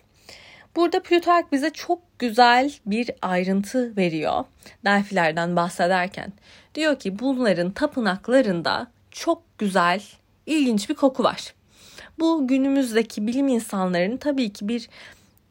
Burada 0.75 1.03
Plutark 1.03 1.51
bize 1.51 1.69
çok 1.69 2.19
güzel 2.19 2.73
bir 2.85 3.11
ayrıntı 3.21 3.97
veriyor 3.97 4.45
Delfilerden 4.85 5.55
bahsederken. 5.55 6.33
Diyor 6.75 6.99
ki 6.99 7.19
bunların 7.19 7.71
tapınaklarında 7.71 8.87
çok 9.11 9.57
güzel, 9.57 10.03
ilginç 10.45 10.89
bir 10.89 10.95
koku 10.95 11.23
var. 11.23 11.53
Bu 12.19 12.47
günümüzdeki 12.47 13.27
bilim 13.27 13.47
insanlarının 13.47 14.17
tabii 14.17 14.53
ki 14.53 14.67
bir 14.67 14.89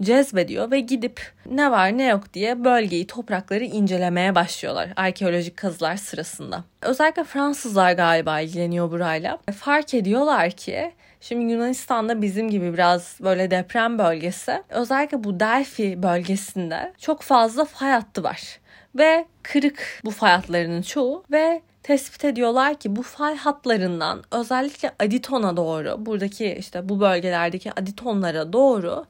cezbediyor 0.03 0.71
ve 0.71 0.81
gidip 0.81 1.33
ne 1.51 1.71
var 1.71 1.99
ne 1.99 2.05
yok 2.05 2.35
diye 2.35 2.65
bölgeyi, 2.65 3.07
toprakları 3.07 3.65
incelemeye 3.65 4.35
başlıyorlar 4.35 4.89
arkeolojik 4.97 5.57
kazılar 5.57 5.97
sırasında. 5.97 6.65
Özellikle 6.83 7.25
Fransızlar 7.25 7.93
galiba 7.93 8.41
ilgileniyor 8.41 8.91
burayla. 8.91 9.39
Fark 9.57 9.95
ediyorlar 9.95 10.51
ki 10.51 10.93
Şimdi 11.21 11.53
Yunanistan'da 11.53 12.23
bizim 12.23 12.51
gibi 12.51 12.73
biraz 12.73 13.19
böyle 13.21 13.51
deprem 13.51 13.99
bölgesi. 13.99 14.63
Özellikle 14.69 15.25
bu 15.25 15.41
Delphi 15.41 16.03
bölgesinde 16.03 16.93
çok 16.99 17.23
fazla 17.23 17.65
fay 17.65 17.93
hattı 17.93 18.23
var. 18.23 18.61
Ve 18.99 19.27
kırık 19.43 20.01
bu 20.05 20.11
fay 20.11 20.31
hatlarının 20.31 20.83
çoğu 20.83 21.25
ve 21.31 21.63
tespit 21.83 22.25
ediyorlar 22.25 22.75
ki 22.75 22.97
bu 22.97 23.03
fay 23.03 23.37
hatlarından 23.37 24.23
özellikle 24.33 24.93
aditona 25.01 25.57
doğru 25.57 26.07
buradaki 26.07 26.55
işte 26.59 26.89
bu 26.89 27.01
bölgelerdeki 27.01 27.73
aditonlara 27.73 28.53
doğru 28.53 29.07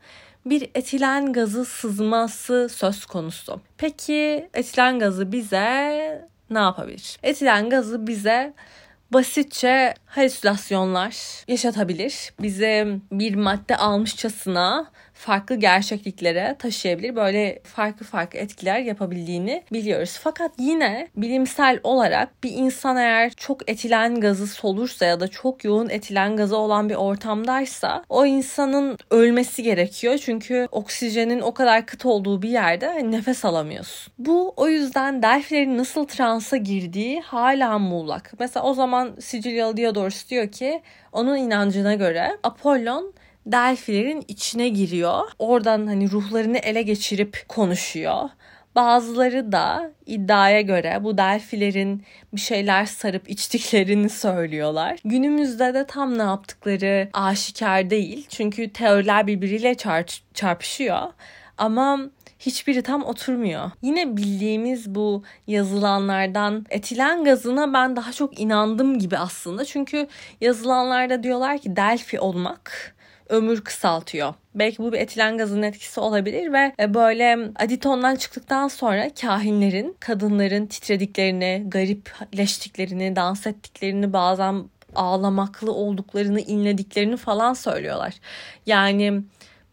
bir 0.51 0.71
etilen 0.75 1.33
gazı 1.33 1.65
sızması 1.65 2.69
söz 2.73 3.07
konusu. 3.07 3.61
Peki 3.79 4.49
etilen 4.55 4.99
gazı 4.99 5.33
bize 5.33 6.29
ne 6.51 6.59
yapabilir? 6.59 7.19
Etilen 7.23 7.71
gazı 7.71 8.07
bize 8.07 8.55
basitçe 9.11 9.95
halüsinasyonlar 10.07 11.45
yaşatabilir. 11.49 12.33
Bize 12.41 12.99
bir 13.13 13.35
madde 13.35 13.77
almışçasına 13.77 14.91
farklı 15.19 15.55
gerçekliklere 15.55 16.57
taşıyabilir. 16.59 17.17
Böyle 17.17 17.59
farklı 17.65 18.07
farklı 18.07 18.39
etkiler 18.39 18.79
yapabildiğini 18.79 19.63
biliyoruz. 19.73 20.19
Fakat 20.23 20.53
yine 20.59 21.09
bilimsel 21.17 21.81
olarak 21.83 22.45
bir 22.45 22.51
insan 22.51 22.97
eğer 22.97 23.31
çok 23.31 23.71
etilen 23.71 24.21
gazı 24.21 24.47
solursa 24.47 25.05
ya 25.05 25.21
da 25.21 25.29
çok 25.29 25.65
yoğun 25.65 25.89
etilen 25.89 26.37
gazı 26.37 26.57
olan 26.57 26.89
bir 26.89 26.95
ortamdaysa 26.95 28.05
o 28.09 28.27
insanın 28.27 28.99
ölmesi 29.11 29.63
gerekiyor. 29.63 30.19
Çünkü 30.19 30.69
oksijenin 30.73 31.41
o 31.41 31.55
kadar 31.55 31.87
kıt 31.87 32.07
olduğu 32.07 32.43
bir 32.43 32.51
yerde 32.51 33.11
nefes 33.11 33.45
alamıyorsun. 33.45 34.13
Bu 34.19 34.55
o 34.57 34.69
yüzden 34.69 35.23
Delfilerin 35.23 35.79
nasıl 35.79 36.07
transa 36.07 36.57
girdiği 36.57 37.21
hala 37.21 37.79
muğlak. 37.79 38.33
Mesela 38.39 38.67
o 38.67 38.75
zaman 38.75 39.17
Sicilyalı 39.21 39.77
Diodorus 39.77 40.29
diyor 40.31 40.49
ki 40.49 40.83
onun 41.13 41.37
inancına 41.37 41.95
göre 41.95 42.37
Apollon 42.43 43.15
Delfilerin 43.53 44.25
içine 44.29 44.69
giriyor. 44.69 45.21
Oradan 45.39 45.87
hani 45.87 46.11
ruhlarını 46.11 46.59
ele 46.59 46.83
geçirip 46.83 47.45
konuşuyor. 47.49 48.31
Bazıları 48.75 49.53
da 49.53 49.91
iddiaya 50.07 50.61
göre 50.61 50.99
bu 51.03 51.19
delfilerin 51.19 52.03
bir 52.33 52.41
şeyler 52.41 52.87
sarıp 52.87 53.31
içtiklerini 53.31 54.09
söylüyorlar. 54.09 54.99
Günümüzde 55.05 55.75
de 55.75 55.87
tam 55.87 56.19
ne 56.19 56.23
yaptıkları 56.23 57.09
aşikar 57.13 57.91
değil. 57.91 58.27
Çünkü 58.29 58.73
teoriler 58.73 59.27
birbiriyle 59.27 59.75
çarpışıyor. 60.35 61.03
Ama 61.59 62.01
hiçbiri 62.39 62.83
tam 62.83 63.05
oturmuyor. 63.05 63.71
Yine 63.83 64.17
bildiğimiz 64.17 64.95
bu 64.95 65.23
yazılanlardan 65.47 66.67
etilen 66.71 67.25
gazına 67.25 67.73
ben 67.73 67.97
daha 67.97 68.13
çok 68.13 68.41
inandım 68.41 68.99
gibi 68.99 69.19
aslında. 69.19 69.65
Çünkü 69.65 70.07
yazılanlarda 70.41 71.23
diyorlar 71.23 71.59
ki 71.59 71.77
Delphi 71.77 72.21
olmak 72.21 72.95
ömür 73.29 73.61
kısaltıyor. 73.61 74.35
Belki 74.55 74.79
bu 74.79 74.93
bir 74.93 74.99
etilen 74.99 75.39
gazının 75.39 75.63
etkisi 75.63 76.01
olabilir 76.01 76.53
ve 76.53 76.73
e, 76.81 76.95
böyle 76.95 77.39
aditondan 77.57 78.17
çıktıktan 78.17 78.69
sonra 78.69 79.11
kahinlerin 79.21 79.97
kadınların 80.01 80.67
titrediklerini, 80.67 81.65
garipleştiklerini, 81.67 83.17
dans 83.17 83.47
ettiklerini 83.47 84.13
bazen 84.13 84.65
ağlamaklı 84.95 85.73
olduklarını, 85.73 86.41
inlediklerini 86.41 87.17
falan 87.17 87.53
söylüyorlar. 87.53 88.15
Yani 88.67 89.23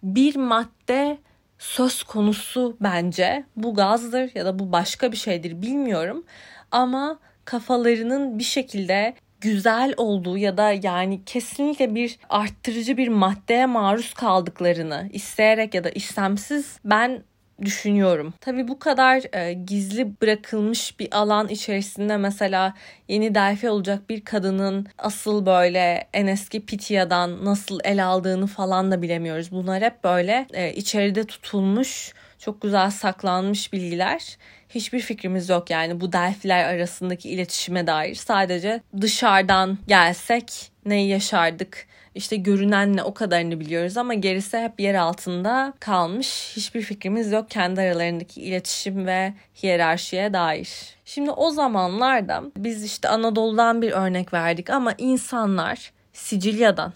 bir 0.03 0.35
madde 0.35 1.17
söz 1.59 2.03
konusu 2.03 2.77
bence. 2.81 3.43
Bu 3.55 3.75
gazdır 3.75 4.31
ya 4.35 4.45
da 4.45 4.59
bu 4.59 4.71
başka 4.71 5.12
bir 5.12 5.17
şeydir 5.17 5.62
bilmiyorum. 5.62 6.24
Ama 6.71 7.19
kafalarının 7.45 8.39
bir 8.39 8.43
şekilde 8.43 9.13
güzel 9.45 9.93
olduğu 9.97 10.37
ya 10.37 10.57
da 10.57 10.71
yani 10.83 11.25
kesinlikle 11.25 11.95
bir 11.95 12.17
arttırıcı 12.29 12.97
bir 12.97 13.07
maddeye 13.07 13.65
maruz 13.65 14.13
kaldıklarını 14.13 15.09
isteyerek 15.13 15.73
ya 15.73 15.83
da 15.83 15.89
istemsiz 15.89 16.79
ben 16.85 17.23
düşünüyorum. 17.61 18.33
Tabi 18.41 18.67
bu 18.67 18.79
kadar 18.79 19.35
e, 19.35 19.53
gizli 19.53 20.21
bırakılmış 20.21 20.99
bir 20.99 21.07
alan 21.11 21.47
içerisinde 21.47 22.17
mesela 22.17 22.73
yeni 23.07 23.35
Delphi 23.35 23.69
olacak 23.69 24.09
bir 24.09 24.25
kadının 24.25 24.87
asıl 24.97 25.45
böyle 25.45 26.07
en 26.13 26.27
eski 26.27 26.65
Pitia'dan 26.65 27.45
nasıl 27.45 27.79
el 27.83 28.05
aldığını 28.05 28.47
falan 28.47 28.91
da 28.91 29.01
bilemiyoruz. 29.01 29.51
Bunlar 29.51 29.83
hep 29.83 30.03
böyle 30.03 30.47
e, 30.53 30.73
içeride 30.73 31.23
tutulmuş 31.23 32.13
çok 32.45 32.61
güzel 32.61 32.91
saklanmış 32.91 33.73
bilgiler. 33.73 34.37
Hiçbir 34.69 34.99
fikrimiz 34.99 35.49
yok 35.49 35.69
yani 35.69 36.01
bu 36.01 36.13
Delphiler 36.13 36.73
arasındaki 36.73 37.29
iletişime 37.29 37.87
dair. 37.87 38.15
Sadece 38.15 38.81
dışarıdan 39.01 39.77
gelsek 39.87 40.71
neyi 40.85 41.09
yaşardık, 41.09 41.87
işte 42.15 42.35
görünenle 42.35 43.03
o 43.03 43.13
kadarını 43.13 43.59
biliyoruz 43.59 43.97
ama 43.97 44.13
gerisi 44.13 44.57
hep 44.57 44.79
yer 44.79 44.95
altında 44.95 45.73
kalmış. 45.79 46.53
Hiçbir 46.55 46.81
fikrimiz 46.81 47.31
yok 47.31 47.49
kendi 47.49 47.81
aralarındaki 47.81 48.41
iletişim 48.41 49.05
ve 49.05 49.33
hiyerarşiye 49.63 50.33
dair. 50.33 50.69
Şimdi 51.05 51.31
o 51.31 51.49
zamanlarda 51.49 52.43
biz 52.57 52.83
işte 52.83 53.09
Anadolu'dan 53.09 53.81
bir 53.81 53.91
örnek 53.91 54.33
verdik 54.33 54.69
ama 54.69 54.93
insanlar 54.97 55.91
Sicilya'dan, 56.13 56.93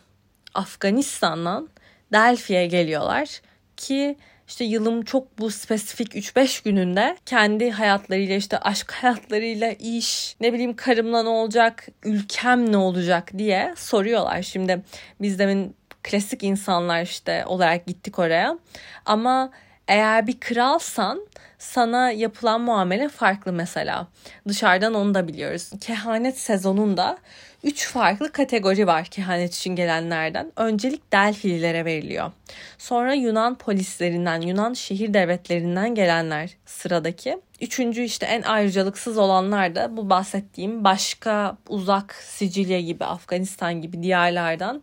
Afganistan'dan 0.54 1.70
Delphi'ye 2.12 2.68
geliyorlar 2.68 3.42
ki 3.78 4.18
işte 4.50 4.66
yılım 4.66 5.02
çok 5.02 5.40
bu 5.40 5.52
spesifik 5.52 6.16
3-5 6.16 6.64
gününde 6.64 7.18
kendi 7.26 7.72
hayatlarıyla 7.72 8.36
işte 8.36 8.58
aşk 8.58 8.92
hayatlarıyla 8.92 9.72
iş 9.72 10.36
ne 10.42 10.54
bileyim 10.54 10.76
karımla 10.76 11.24
ne 11.24 11.30
olacak 11.30 11.88
ülkem 12.04 12.72
ne 12.72 12.78
olacak 12.78 13.32
diye 13.38 13.74
soruyorlar. 13.78 14.42
Şimdi 14.42 14.84
biz 15.22 15.40
demin 15.40 15.76
klasik 16.04 16.44
insanlar 16.44 17.02
işte 17.02 17.46
olarak 17.46 17.86
gittik 17.86 18.20
oraya 18.20 18.60
ama 19.06 19.52
eğer 19.90 20.28
bir 20.28 20.40
kralsan 20.40 21.28
sana 21.58 22.12
yapılan 22.12 22.62
muamele 22.62 23.10
farklı 23.10 23.54
mesela. 23.54 24.08
Dışarıdan 24.48 24.94
onu 24.94 25.14
da 25.14 25.28
biliyoruz. 25.28 25.70
Kehanet 25.82 26.40
sezonunda 26.40 27.18
3 27.64 27.88
farklı 27.88 28.32
kategori 28.32 28.88
var 28.88 29.06
kehanet 29.06 29.56
için 29.56 29.76
gelenlerden. 29.76 30.52
Öncelik 30.56 31.14
Delfililere 31.14 31.86
veriliyor. 31.86 32.32
Sonra 32.78 33.14
Yunan 33.14 33.56
polislerinden, 33.56 34.42
Yunan 34.42 34.74
şehir 34.74 35.14
devletlerinden 35.14 35.96
gelenler 35.96 36.50
sıradaki. 36.66 37.38
Üçüncü 37.62 38.02
işte 38.02 38.26
en 38.26 38.42
ayrıcalıksız 38.42 39.18
olanlar 39.18 39.76
da 39.76 39.98
bu 39.98 40.10
bahsettiğim 40.10 40.84
başka 40.84 41.58
uzak 41.70 42.14
Sicilya 42.14 42.82
gibi, 42.82 43.06
Afganistan 43.06 43.82
gibi 43.82 44.04
diyarlardan 44.04 44.82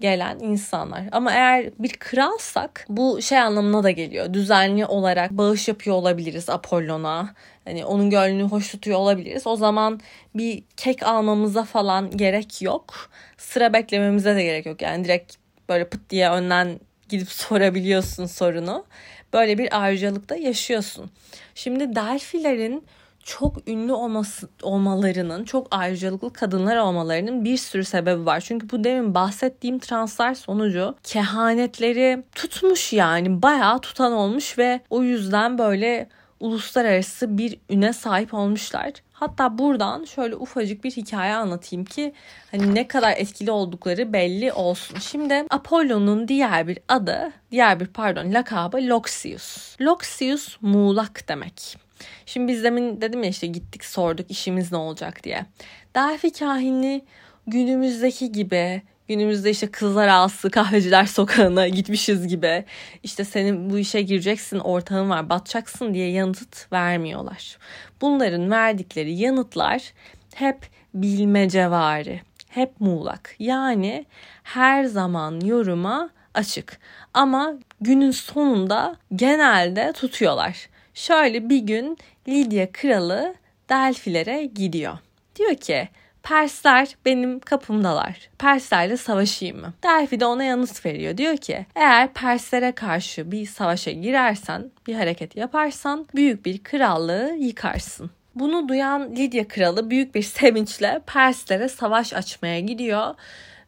gelen 0.00 0.38
insanlar. 0.38 1.02
Ama 1.12 1.32
eğer 1.32 1.70
bir 1.78 1.92
kralsak 1.92 2.86
bu 2.88 3.22
şey 3.22 3.38
anlamına 3.38 3.82
da 3.82 3.90
geliyor. 3.90 4.32
Düzenli 4.34 4.86
olarak 4.86 5.30
bağış 5.30 5.68
yapıyor 5.68 5.96
olabiliriz 5.96 6.50
Apollon'a. 6.50 7.34
Hani 7.64 7.84
onun 7.84 8.10
gönlünü 8.10 8.42
hoş 8.42 8.70
tutuyor 8.70 8.98
olabiliriz. 8.98 9.46
O 9.46 9.56
zaman 9.56 10.00
bir 10.34 10.62
kek 10.76 11.02
almamıza 11.02 11.64
falan 11.64 12.10
gerek 12.10 12.62
yok. 12.62 13.10
Sıra 13.38 13.72
beklememize 13.72 14.36
de 14.36 14.42
gerek 14.42 14.66
yok. 14.66 14.82
Yani 14.82 15.04
direkt 15.04 15.34
böyle 15.68 15.88
pıt 15.88 16.10
diye 16.10 16.30
önden 16.30 16.80
gidip 17.08 17.28
sorabiliyorsun 17.32 18.26
sorunu. 18.26 18.84
Böyle 19.32 19.58
bir 19.58 19.82
ayrıcalıkta 19.82 20.36
yaşıyorsun. 20.36 21.10
Şimdi 21.54 21.96
Delfilerin 21.96 22.84
çok 23.26 23.68
ünlü 23.68 23.92
olması, 23.92 24.48
olmalarının, 24.62 25.44
çok 25.44 25.66
ayrıcalıklı 25.70 26.32
kadınlar 26.32 26.76
olmalarının 26.76 27.44
bir 27.44 27.56
sürü 27.56 27.84
sebebi 27.84 28.26
var. 28.26 28.40
Çünkü 28.40 28.70
bu 28.70 28.84
demin 28.84 29.14
bahsettiğim 29.14 29.78
translar 29.78 30.34
sonucu 30.34 30.94
kehanetleri 31.02 32.22
tutmuş 32.34 32.92
yani 32.92 33.42
bayağı 33.42 33.80
tutan 33.80 34.12
olmuş 34.12 34.58
ve 34.58 34.80
o 34.90 35.02
yüzden 35.02 35.58
böyle 35.58 36.08
uluslararası 36.40 37.38
bir 37.38 37.58
üne 37.70 37.92
sahip 37.92 38.34
olmuşlar. 38.34 38.92
Hatta 39.12 39.58
buradan 39.58 40.04
şöyle 40.04 40.36
ufacık 40.36 40.84
bir 40.84 40.90
hikaye 40.90 41.34
anlatayım 41.34 41.84
ki 41.84 42.12
hani 42.50 42.74
ne 42.74 42.88
kadar 42.88 43.12
etkili 43.16 43.50
oldukları 43.50 44.12
belli 44.12 44.52
olsun. 44.52 44.98
Şimdi 44.98 45.44
Apollo'nun 45.50 46.28
diğer 46.28 46.68
bir 46.68 46.78
adı, 46.88 47.32
diğer 47.50 47.80
bir 47.80 47.86
pardon 47.86 48.32
lakabı 48.32 48.76
Loxius. 48.76 49.76
Loxius 49.80 50.56
muğlak 50.60 51.28
demek. 51.28 51.85
Şimdi 52.26 52.52
biz 52.52 52.64
demin 52.64 53.00
dedim 53.00 53.22
ya 53.22 53.30
işte 53.30 53.46
gittik 53.46 53.84
sorduk 53.84 54.30
işimiz 54.30 54.72
ne 54.72 54.78
olacak 54.78 55.24
diye. 55.24 55.46
Delphi 55.94 56.32
kahini 56.32 57.04
günümüzdeki 57.46 58.32
gibi 58.32 58.82
günümüzde 59.08 59.50
işte 59.50 59.70
kızlar 59.70 60.08
ağası 60.08 60.50
kahveciler 60.50 61.04
sokağına 61.04 61.68
gitmişiz 61.68 62.28
gibi 62.28 62.64
işte 63.02 63.24
senin 63.24 63.70
bu 63.70 63.78
işe 63.78 64.02
gireceksin 64.02 64.58
ortağın 64.58 65.10
var 65.10 65.30
batacaksın 65.30 65.94
diye 65.94 66.10
yanıt 66.10 66.72
vermiyorlar. 66.72 67.58
Bunların 68.00 68.50
verdikleri 68.50 69.12
yanıtlar 69.12 69.92
hep 70.34 70.58
bilmecevari, 70.94 72.20
hep 72.48 72.80
muğlak. 72.80 73.34
Yani 73.38 74.06
her 74.42 74.84
zaman 74.84 75.40
yoruma 75.40 76.10
açık. 76.34 76.78
Ama 77.14 77.54
günün 77.80 78.10
sonunda 78.10 78.96
genelde 79.14 79.92
tutuyorlar. 79.92 80.68
Şöyle 80.96 81.48
bir 81.48 81.58
gün 81.58 81.98
Lidya 82.28 82.72
kralı 82.72 83.34
Delfilere 83.68 84.44
gidiyor. 84.44 84.98
Diyor 85.36 85.54
ki 85.54 85.88
Persler 86.22 86.96
benim 87.04 87.40
kapımdalar. 87.40 88.30
Perslerle 88.38 88.96
savaşayım 88.96 89.60
mı? 89.60 89.74
Delphi 89.82 90.20
de 90.20 90.26
ona 90.26 90.44
yanıt 90.44 90.86
veriyor. 90.86 91.16
Diyor 91.16 91.36
ki 91.36 91.66
eğer 91.74 92.12
Perslere 92.12 92.72
karşı 92.72 93.32
bir 93.32 93.46
savaşa 93.46 93.90
girersen, 93.90 94.70
bir 94.86 94.94
hareket 94.94 95.36
yaparsan 95.36 96.06
büyük 96.14 96.46
bir 96.46 96.62
krallığı 96.62 97.36
yıkarsın. 97.38 98.10
Bunu 98.34 98.68
duyan 98.68 99.16
Lidya 99.16 99.48
kralı 99.48 99.90
büyük 99.90 100.14
bir 100.14 100.22
sevinçle 100.22 101.00
Perslere 101.06 101.68
savaş 101.68 102.12
açmaya 102.12 102.60
gidiyor 102.60 103.14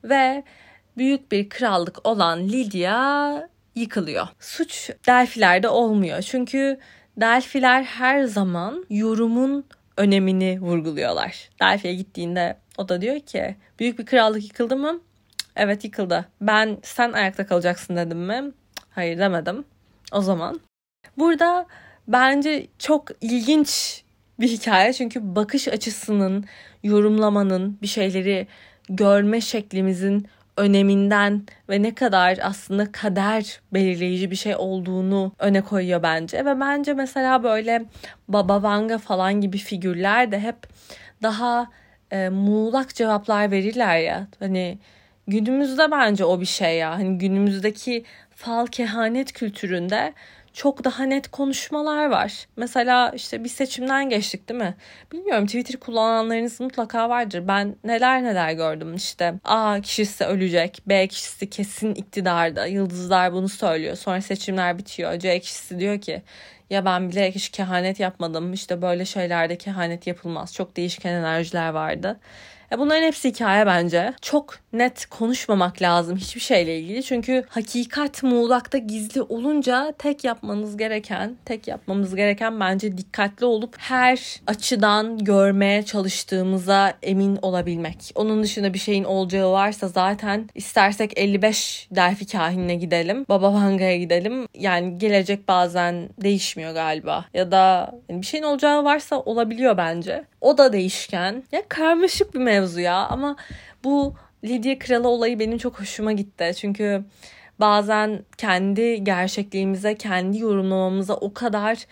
ve 0.04 0.42
büyük 0.96 1.32
bir 1.32 1.48
krallık 1.48 2.06
olan 2.06 2.48
Lidya 2.48 3.48
yıkılıyor. 3.74 4.26
Suç 4.40 4.90
Delfilerde 5.06 5.68
olmuyor. 5.68 6.22
Çünkü 6.22 6.78
Delfiler 7.20 7.82
her 7.82 8.24
zaman 8.24 8.86
yorumun 8.90 9.64
önemini 9.96 10.60
vurguluyorlar. 10.60 11.50
Delphi'ye 11.60 11.94
gittiğinde 11.94 12.56
o 12.78 12.88
da 12.88 13.00
diyor 13.00 13.20
ki 13.20 13.56
büyük 13.78 13.98
bir 13.98 14.06
krallık 14.06 14.44
yıkıldı 14.44 14.76
mı? 14.76 15.00
Evet 15.56 15.84
yıkıldı. 15.84 16.28
Ben 16.40 16.78
sen 16.82 17.12
ayakta 17.12 17.46
kalacaksın 17.46 17.96
dedim 17.96 18.18
mi? 18.18 18.52
Hayır 18.90 19.18
demedim. 19.18 19.64
O 20.12 20.22
zaman. 20.22 20.60
Burada 21.16 21.66
bence 22.08 22.66
çok 22.78 23.08
ilginç 23.20 24.02
bir 24.40 24.48
hikaye 24.48 24.92
çünkü 24.92 25.36
bakış 25.36 25.68
açısının, 25.68 26.44
yorumlamanın, 26.82 27.78
bir 27.82 27.86
şeyleri 27.86 28.46
görme 28.88 29.40
şeklimizin 29.40 30.28
öneminden 30.58 31.42
ve 31.68 31.82
ne 31.82 31.94
kadar 31.94 32.38
aslında 32.42 32.92
kader 32.92 33.60
belirleyici 33.72 34.30
bir 34.30 34.36
şey 34.36 34.56
olduğunu 34.56 35.32
öne 35.38 35.60
koyuyor 35.60 36.02
bence. 36.02 36.44
Ve 36.44 36.60
bence 36.60 36.94
mesela 36.94 37.42
böyle 37.42 37.84
Baba 38.28 38.62
Vanga 38.62 38.98
falan 38.98 39.40
gibi 39.40 39.58
figürler 39.58 40.32
de 40.32 40.40
hep 40.40 40.56
daha 41.22 41.70
e, 42.10 42.28
muğlak 42.28 42.94
cevaplar 42.94 43.50
verirler 43.50 43.98
ya. 43.98 44.26
Hani 44.38 44.78
günümüzde 45.26 45.90
bence 45.90 46.24
o 46.24 46.40
bir 46.40 46.46
şey 46.46 46.76
ya. 46.76 46.90
Hani 46.90 47.18
günümüzdeki 47.18 48.04
fal 48.30 48.66
kehanet 48.66 49.32
kültüründe 49.32 50.12
çok 50.58 50.84
daha 50.84 51.04
net 51.04 51.28
konuşmalar 51.30 52.06
var. 52.10 52.46
Mesela 52.56 53.10
işte 53.10 53.44
bir 53.44 53.48
seçimden 53.48 54.08
geçtik 54.08 54.48
değil 54.48 54.60
mi? 54.60 54.74
Bilmiyorum 55.12 55.46
Twitter 55.46 55.80
kullananlarınız 55.80 56.60
mutlaka 56.60 57.08
vardır. 57.08 57.48
Ben 57.48 57.76
neler 57.84 58.22
neler 58.24 58.52
gördüm 58.52 58.94
işte. 58.94 59.34
A 59.44 59.80
kişisi 59.80 60.24
ölecek. 60.24 60.82
B 60.86 61.08
kişisi 61.08 61.50
kesin 61.50 61.94
iktidarda. 61.94 62.66
Yıldızlar 62.66 63.32
bunu 63.32 63.48
söylüyor. 63.48 63.96
Sonra 63.96 64.20
seçimler 64.20 64.78
bitiyor. 64.78 65.18
C 65.18 65.40
kişisi 65.40 65.78
diyor 65.78 66.00
ki 66.00 66.22
ya 66.70 66.84
ben 66.84 67.10
bilerek 67.10 67.34
hiç 67.34 67.48
kehanet 67.48 68.00
yapmadım. 68.00 68.52
İşte 68.52 68.82
böyle 68.82 69.04
şeylerde 69.04 69.58
kehanet 69.58 70.06
yapılmaz. 70.06 70.54
Çok 70.54 70.76
değişken 70.76 71.12
enerjiler 71.12 71.68
vardı. 71.68 72.20
E 72.72 72.78
bunların 72.78 73.02
hepsi 73.02 73.28
hikaye 73.28 73.66
bence. 73.66 74.14
Çok 74.22 74.58
net 74.72 75.06
konuşmamak 75.06 75.82
lazım 75.82 76.16
hiçbir 76.16 76.40
şeyle 76.40 76.78
ilgili. 76.78 77.02
Çünkü 77.02 77.44
hakikat 77.48 78.22
muğlakta 78.22 78.78
gizli 78.78 79.22
olunca 79.22 79.92
tek 79.98 80.24
yapmanız 80.24 80.76
gereken, 80.76 81.36
tek 81.44 81.68
yapmamız 81.68 82.14
gereken 82.14 82.60
bence 82.60 82.98
dikkatli 82.98 83.46
olup 83.46 83.76
her 83.78 84.40
açıdan 84.46 85.18
görmeye 85.18 85.82
çalıştığımıza 85.82 86.94
emin 87.02 87.38
olabilmek. 87.42 88.12
Onun 88.14 88.42
dışında 88.42 88.74
bir 88.74 88.78
şeyin 88.78 89.04
olacağı 89.04 89.52
varsa 89.52 89.88
zaten 89.88 90.48
istersek 90.54 91.18
55 91.18 91.88
Delphi 91.90 92.26
kahinine 92.26 92.74
gidelim. 92.74 93.26
Baba 93.28 93.52
Vanga'ya 93.54 93.96
gidelim. 93.96 94.46
Yani 94.54 94.98
gelecek 94.98 95.48
bazen 95.48 96.08
değişmiyor 96.22 96.74
galiba. 96.74 97.24
Ya 97.34 97.50
da 97.50 97.94
bir 98.10 98.26
şeyin 98.26 98.44
olacağı 98.44 98.84
varsa 98.84 99.20
olabiliyor 99.20 99.76
bence. 99.76 100.24
O 100.40 100.58
da 100.58 100.72
değişken. 100.72 101.42
Ya 101.52 101.62
karmaşık 101.68 102.34
bir 102.34 102.38
mevzu 102.38 102.80
ya 102.80 103.06
ama 103.06 103.36
bu 103.84 104.14
Lidya 104.44 104.78
Kralı 104.78 105.08
olayı 105.08 105.38
benim 105.38 105.58
çok 105.58 105.80
hoşuma 105.80 106.12
gitti. 106.12 106.52
Çünkü 106.56 107.04
bazen 107.60 108.24
kendi 108.38 109.04
gerçekliğimize, 109.04 109.94
kendi 109.94 110.38
yorumlamamıza 110.38 111.14
o 111.14 111.34
kadar 111.34 111.86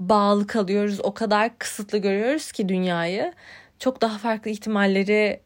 bağlı 0.00 0.46
kalıyoruz, 0.46 1.00
o 1.02 1.14
kadar 1.14 1.58
kısıtlı 1.58 1.98
görüyoruz 1.98 2.52
ki 2.52 2.68
dünyayı. 2.68 3.32
Çok 3.78 4.02
daha 4.02 4.18
farklı 4.18 4.50
ihtimalleri 4.50 5.40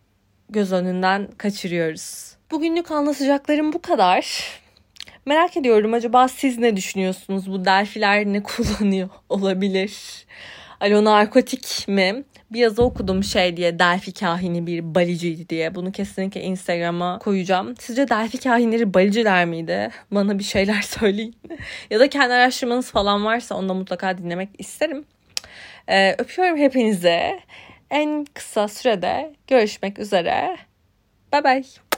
göz 0.48 0.72
önünden 0.72 1.28
kaçırıyoruz. 1.38 2.36
Bugünlük 2.50 2.90
anlatacaklarım 2.90 3.72
bu 3.72 3.82
kadar. 3.82 4.42
Merak 5.26 5.56
ediyorum 5.56 5.94
acaba 5.94 6.28
siz 6.28 6.58
ne 6.58 6.76
düşünüyorsunuz? 6.76 7.50
Bu 7.52 7.64
delfiler 7.64 8.26
ne 8.26 8.42
kullanıyor 8.42 9.08
olabilir? 9.28 10.26
Alo 10.80 11.04
narkotik 11.04 11.88
mi? 11.88 12.24
Bir 12.50 12.58
yazı 12.58 12.82
okudum 12.82 13.24
şey 13.24 13.56
diye 13.56 13.78
Delphi 13.78 14.12
kahini 14.12 14.66
bir 14.66 14.94
baliciydi 14.94 15.48
diye. 15.48 15.74
Bunu 15.74 15.92
kesinlikle 15.92 16.42
Instagram'a 16.42 17.18
koyacağım. 17.18 17.74
Sizce 17.78 18.08
Delphi 18.08 18.38
kahinleri 18.38 18.94
baliciler 18.94 19.44
miydi? 19.44 19.90
Bana 20.10 20.38
bir 20.38 20.44
şeyler 20.44 20.82
söyleyin. 20.82 21.36
ya 21.90 22.00
da 22.00 22.08
kendi 22.08 22.34
araştırmanız 22.34 22.90
falan 22.90 23.24
varsa 23.24 23.54
onu 23.54 23.68
da 23.68 23.74
mutlaka 23.74 24.18
dinlemek 24.18 24.48
isterim. 24.58 25.04
Ee, 25.88 26.14
öpüyorum 26.18 26.56
hepinize. 26.56 27.40
En 27.90 28.26
kısa 28.34 28.68
sürede 28.68 29.34
görüşmek 29.46 29.98
üzere. 29.98 30.56
Bye 31.32 31.44
bye. 31.44 31.89